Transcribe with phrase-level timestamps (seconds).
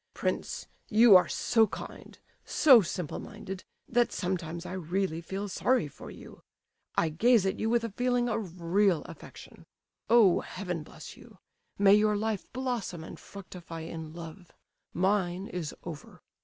[0.15, 6.09] "Prince, you are so kind, so simple minded, that sometimes I really feel sorry for
[6.09, 6.41] you!
[6.95, 9.63] I gaze at you with a feeling of real affection.
[10.09, 11.37] Oh, Heaven bless you!
[11.77, 14.51] May your life blossom and fructify in love.
[14.91, 16.23] Mine is over.